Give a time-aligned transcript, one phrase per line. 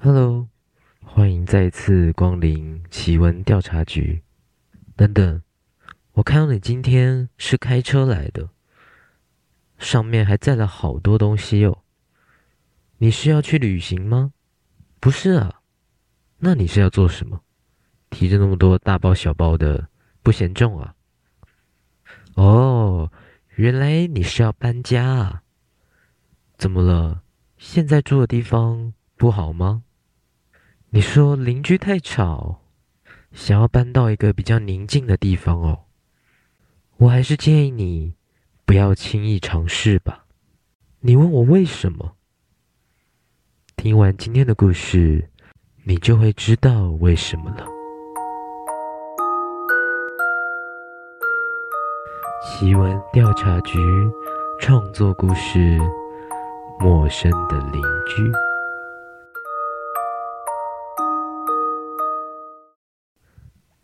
[0.00, 0.48] Hello，
[1.02, 4.22] 欢迎再次光临奇闻调查局。
[4.94, 5.42] 等等，
[6.12, 8.48] 我看到你今天是开车来的，
[9.76, 11.78] 上面还载了好多东西哦。
[12.98, 14.32] 你是要去旅行吗？
[15.00, 15.62] 不是啊，
[16.38, 17.40] 那你是要做什么？
[18.08, 19.88] 提着那么多大包小包的，
[20.22, 20.94] 不嫌重啊？
[22.34, 23.10] 哦，
[23.56, 25.42] 原来你是要搬家啊？
[26.56, 27.24] 怎么了？
[27.56, 29.82] 现在住的地方不好吗？
[30.90, 32.62] 你说邻居太吵，
[33.32, 35.80] 想要搬到一个比较宁静的地方哦。
[36.96, 38.14] 我还是建议你
[38.64, 40.24] 不要轻易尝试吧。
[41.00, 42.12] 你问我为什么？
[43.76, 45.28] 听完今天的故事，
[45.84, 47.66] 你就会知道为什么了。
[52.42, 53.78] 奇闻调查局
[54.58, 55.78] 创作故事：
[56.80, 58.47] 陌生的邻居。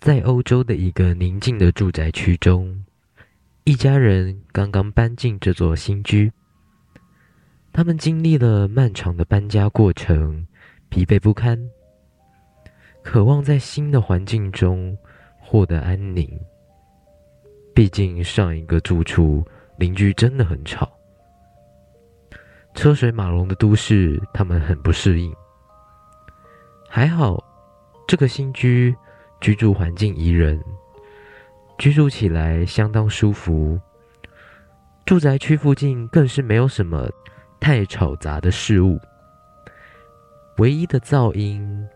[0.04, 2.84] 在欧洲的一个宁静的住宅区中，
[3.64, 6.30] 一家人刚刚搬进这座新居。
[7.72, 10.46] 他们经历了漫长的搬家过程，
[10.90, 11.58] 疲惫不堪，
[13.02, 14.94] 渴望在新的环境中
[15.40, 16.30] 获得安宁。
[17.74, 19.42] 毕竟上一个住处
[19.78, 20.86] 邻居真的很吵，
[22.74, 25.34] 车水马龙的都市，他们很不适应。
[26.90, 27.42] 还好，
[28.06, 28.94] 这个新居。
[29.44, 30.58] 居住环境宜人，
[31.76, 33.78] 居住起来相当舒服。
[35.04, 37.06] 住宅区附近更是没有什么
[37.60, 38.98] 太吵杂的事物，
[40.56, 41.86] 唯一的噪音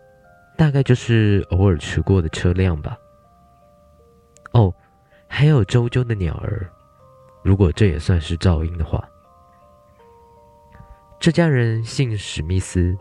[0.59, 2.95] 大概就是偶尔驰过的车辆吧。
[4.51, 4.71] 哦，
[5.27, 6.69] 还有啾啾的鸟儿，
[7.41, 9.03] 如果这也算是噪音的话。
[11.19, 12.95] 这家人姓史密斯。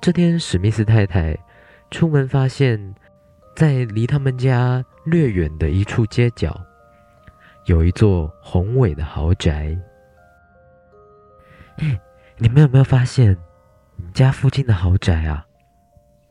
[0.00, 1.36] 这天，史密斯太太
[1.90, 2.94] 出门发现。
[3.54, 6.58] 在离他们家略远的一处街角，
[7.66, 9.78] 有一座宏伟的豪宅。
[12.38, 13.36] 你们有没有发现，
[13.96, 15.46] 你家附近的豪宅啊？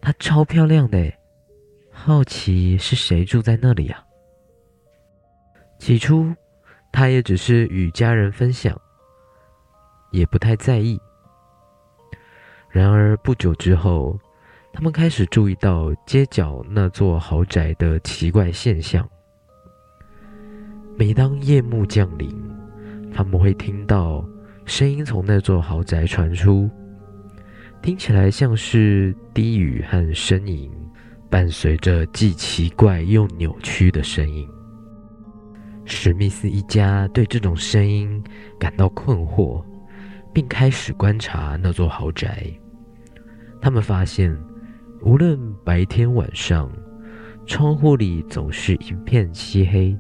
[0.02, 1.14] 它超漂亮的，
[1.92, 4.04] 好奇是谁住在那里啊？
[5.78, 6.36] 起初，
[6.92, 8.80] 他也只是与家人分享，
[10.12, 11.00] 也不太在意。
[12.70, 14.20] 然而不久之后，
[14.74, 19.08] 他们开始注意到街角那座豪宅的奇怪现象。
[20.98, 22.30] 每当夜幕降临，
[23.14, 24.26] 他们会听到
[24.66, 26.70] 声音从那座豪宅传出，
[27.82, 30.72] 听起来像是低语和呻吟，
[31.30, 34.48] 伴随着既奇怪又扭曲的声音。
[35.86, 38.24] 史密斯一家对这种声音
[38.58, 39.64] 感到困惑，
[40.34, 42.48] 并开始观察那座豪宅。
[43.62, 44.36] 他们发现。
[45.04, 46.72] 无论白天晚上，
[47.48, 49.98] 窗户里总是一片漆黑，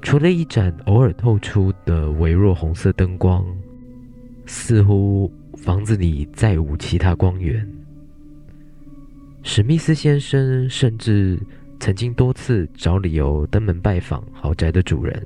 [0.00, 3.44] 除了一盏偶尔透出的微弱红色灯光，
[4.46, 7.68] 似乎房子里再无其他光源。
[9.42, 11.38] 史密斯先生甚至
[11.78, 15.24] 曾经多次找理由登门拜访豪宅的主人，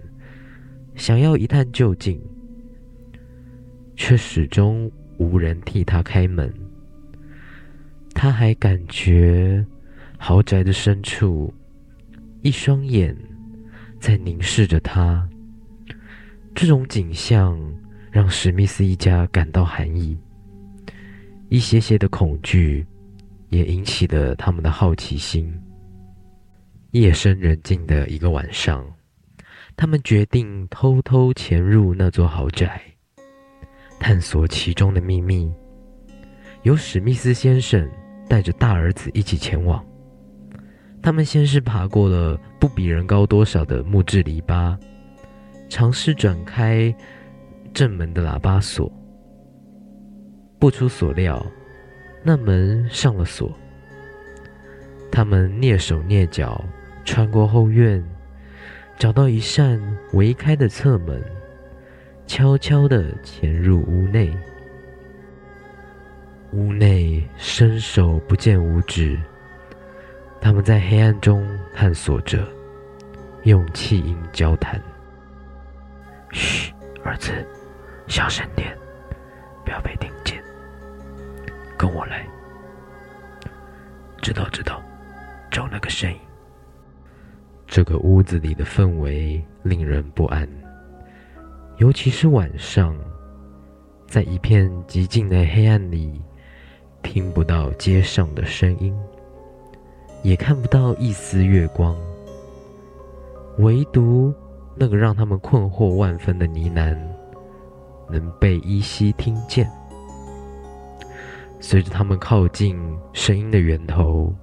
[0.97, 2.21] 想要一探究竟，
[3.95, 6.53] 却始终无人替他开门。
[8.23, 9.65] 他还感觉
[10.19, 11.51] 豪宅的深处，
[12.43, 13.17] 一双眼
[13.99, 15.27] 在凝视着他。
[16.55, 17.59] 这种景象
[18.11, 20.19] 让史密斯一家感到寒意，
[21.49, 22.87] 一些些的恐惧
[23.49, 25.59] 也引起了他们的好奇心。
[26.91, 28.85] 夜深人静的一个晚上，
[29.75, 32.83] 他们决定偷偷潜入那座豪宅，
[33.99, 35.51] 探索其中的秘密。
[36.65, 37.91] 由史密斯先生。
[38.31, 39.85] 带着大儿子一起前往。
[41.03, 44.79] 他们先是爬过了不比人高多少的木质篱笆，
[45.69, 46.95] 尝试转开
[47.75, 48.89] 正门的喇叭锁。
[50.61, 51.45] 不出所料，
[52.23, 53.53] 那门上了锁。
[55.11, 56.65] 他们蹑手蹑脚
[57.05, 58.01] 穿过后院，
[58.97, 59.81] 找到一扇
[60.13, 61.21] 微开的侧门，
[62.29, 64.33] 悄悄地潜入屋内。
[66.53, 69.17] 屋内伸手不见五指，
[70.41, 72.45] 他们在黑暗中探索着，
[73.45, 74.83] 用气音交谈
[76.33, 76.73] ：“嘘，
[77.05, 77.47] 儿子，
[78.09, 78.77] 小声点，
[79.65, 80.43] 不要被听见。
[81.79, 82.27] 跟我来。
[84.21, 84.83] 知道，知道，
[85.53, 86.19] 找那个声音。”
[87.69, 90.49] 这个屋子里的氛围令人不安，
[91.77, 92.97] 尤其是晚上，
[94.09, 96.21] 在一片寂静的黑暗里。
[97.03, 98.95] 听不到街上的声音，
[100.23, 101.97] 也看不到一丝月光，
[103.59, 104.35] 唯独
[104.77, 106.97] 那个让他们困惑万分的呢喃，
[108.11, 109.71] 能被依稀听见。
[111.59, 112.79] 随着他们靠近
[113.13, 114.35] 声音的源头，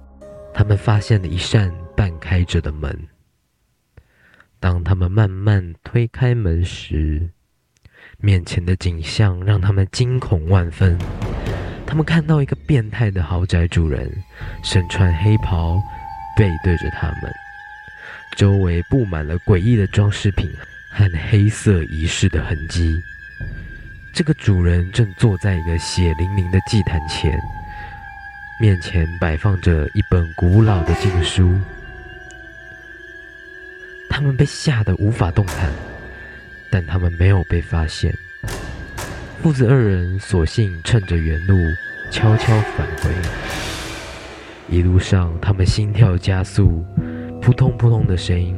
[0.54, 3.08] 他们发现了一扇半开着的门。
[4.60, 7.30] 当他们慢慢推开门时，
[8.18, 10.98] 面前的景象让他们惊恐万分。
[11.88, 14.12] 他们看到一个变态的豪宅主人，
[14.62, 15.82] 身穿黑袍，
[16.36, 17.32] 背对着他们，
[18.36, 20.46] 周围布满了诡异的装饰品
[20.92, 22.94] 和黑色仪式的痕迹。
[24.12, 27.40] 这个主人正坐在一个血淋淋的祭坛前，
[28.60, 31.58] 面前摆放着一本古老的禁书。
[34.10, 35.72] 他们被吓得无法动弹，
[36.70, 38.14] 但他们没有被发现。
[39.40, 41.54] 父子二人索性趁着原路
[42.10, 43.10] 悄悄返回。
[44.68, 46.84] 一路上，他们心跳加速，
[47.40, 48.56] 扑通扑通的声音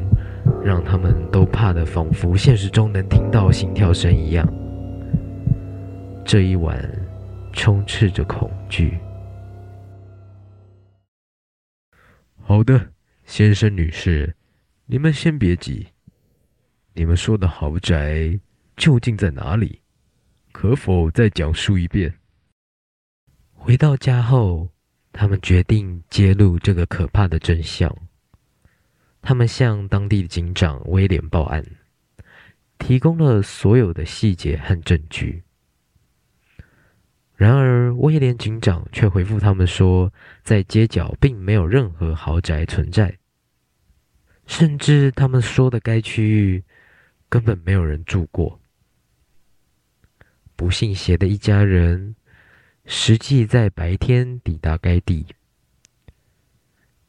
[0.65, 4.49] 让他们都怕得仿佛现实中能听到心跳声一样。
[6.25, 6.83] 这一晚
[7.53, 8.99] 充斥着恐惧。
[12.41, 12.89] 好的，
[13.27, 14.35] 先生女士，
[14.87, 15.89] 你们先别急。
[16.95, 18.41] 你们说的豪宅
[18.77, 19.80] 究竟在哪里？
[20.53, 22.15] 可否再讲述一遍？
[23.55, 24.69] 回到家后，
[25.13, 27.95] 他们决定揭露这个可怕的真相。
[29.23, 31.65] 他们向当地的警长威廉报案，
[32.79, 35.43] 提供了所有的细节和证据。
[37.37, 40.13] 然而，威廉警长却回复他们说，
[40.43, 43.19] 在街角并没有任何豪宅存在，
[44.47, 46.63] 甚至他们说的该区域
[47.31, 48.60] 根本没有人住过。
[50.61, 52.15] 不信邪的一家人
[52.85, 55.25] 实际在白天抵达该地，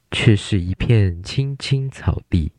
[0.09, 2.53] 却是一片青青草地、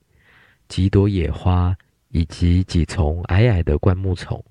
[0.68, 1.74] 几朵野花
[2.08, 4.44] 以及几丛矮矮的灌木丛。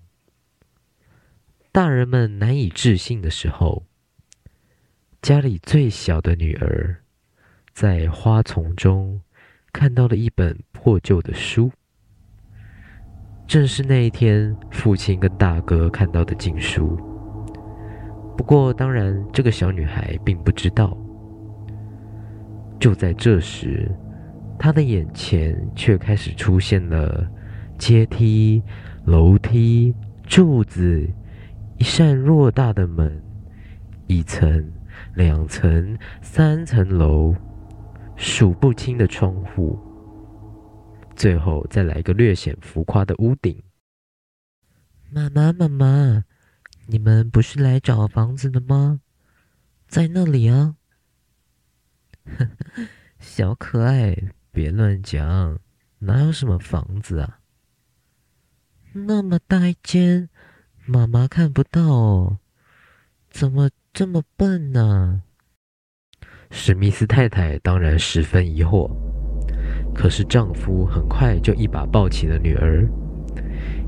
[1.72, 3.86] 大人们难以置信的时候，
[5.22, 7.04] 家里最小的女儿
[7.72, 9.22] 在花丛中
[9.72, 11.72] 看到了一本破旧的书，
[13.52, 16.98] 正是那一天父亲跟大哥看到的禁书。
[18.38, 20.98] 不过，当然，这个小女孩并不知道。
[22.80, 23.92] 就在这时，
[24.58, 27.30] 她的眼前却开始出现了
[27.78, 28.64] 阶梯、
[29.04, 29.94] 楼梯、
[30.24, 31.06] 柱子。
[31.78, 33.22] 一扇偌大的门，
[34.08, 34.66] 一层、
[35.14, 37.36] 两层、三层楼，
[38.16, 39.78] 数不清的窗户，
[41.22, 43.62] 最后再来一个略显浮夸的屋顶。
[45.12, 46.24] 妈妈，妈妈，
[46.88, 49.02] 你们不是来找房子的吗？
[49.88, 50.78] 在那里啊！
[53.22, 54.18] 小可爱，
[54.52, 55.60] 别乱讲，
[56.00, 57.40] 哪有什么房子啊？
[58.94, 60.28] 那么大一间。
[60.88, 62.40] 妈妈看不到哦，
[63.30, 65.22] 怎么这么笨呢？
[66.50, 68.92] 史密斯太太当然十分疑惑，
[70.02, 72.90] 可是丈夫很快就一把抱起了女儿，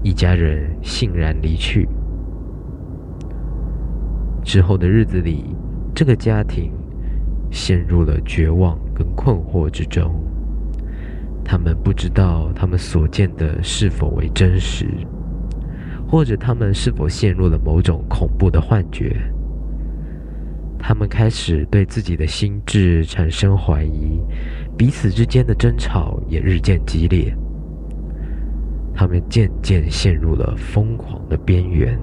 [0.04, 1.90] 一家人悻然离去。
[4.44, 5.56] 之后的日子里，
[5.92, 6.72] 这个家庭
[7.50, 10.24] 陷入了绝望跟困惑之中，
[11.44, 14.86] 他们不知道他们所见的是否为真实。
[16.08, 19.16] 或者他们是否陷入了某种恐怖的幻觉？
[20.78, 24.22] 他们开始对自己的心智产生怀疑，
[24.78, 27.36] 彼此之间的争吵也日渐激烈。
[28.94, 31.98] 他们渐渐陷入了疯狂的边缘。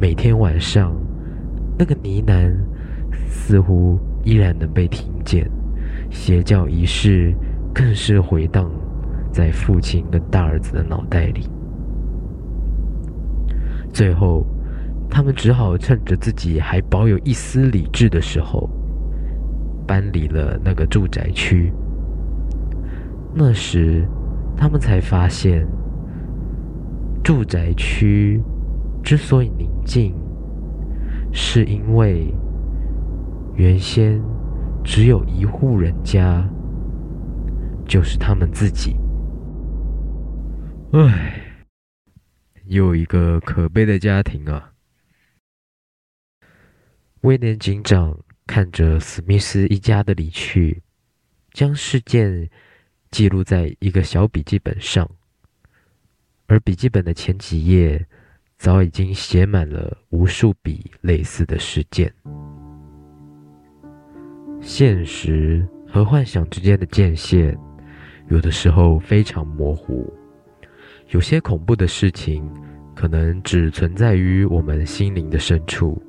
[0.00, 0.94] 每天晚上，
[1.78, 2.54] 那个呢喃
[3.28, 5.50] 似乎依然能被听见，
[6.10, 7.34] 邪教仪式
[7.74, 8.70] 更是回荡
[9.32, 11.48] 在父亲跟大儿子的脑袋里。
[13.92, 14.46] 最后，
[15.10, 18.70] 他们只好趁着自己还保有一丝理智的时候，
[19.88, 21.72] 搬离了那个住宅区。
[23.34, 24.06] 那时，
[24.56, 25.66] 他们才发现，
[27.24, 28.40] 住宅区
[29.02, 30.14] 之所以宁静，
[31.32, 32.32] 是因为
[33.54, 34.22] 原先
[34.84, 36.46] 只有一户人家，
[37.86, 38.96] 就是他们自己。
[40.92, 41.42] 唉。
[42.66, 44.72] 又一个可悲的家庭啊！
[47.22, 48.14] 威廉警长
[48.48, 50.82] 看着史密斯一家的离去，
[51.52, 52.48] 将事件
[53.10, 55.08] 记录在一个小笔记本上，
[56.46, 58.04] 而笔记本的前几页
[58.56, 62.12] 早已经写满了无数笔类似的事件。
[64.62, 67.56] 现实和幻想之间的界限，
[68.30, 70.10] 有的时候非常模糊。
[71.10, 72.50] 有些恐怖的事情，
[72.96, 76.02] 可能只存在于我们心灵的深处，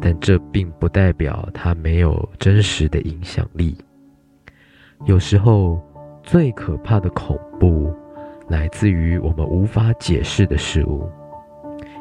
[0.00, 3.76] 但这并不代表它没有真实的影响力。
[5.04, 5.80] 有时候，
[6.22, 7.92] 最可怕的恐怖，
[8.48, 11.08] 来自于我们无法解释的事物，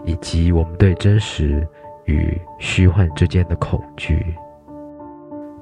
[0.06, 1.68] 以及我们对真实
[2.06, 4.36] 与虚幻之间的恐惧。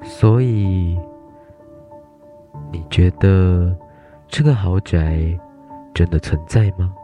[0.02, 0.98] 所以，
[2.70, 3.76] 你觉得
[4.28, 5.20] 这个豪宅
[5.92, 6.94] 真的存在吗？